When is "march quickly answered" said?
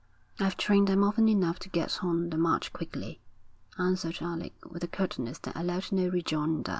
2.39-4.17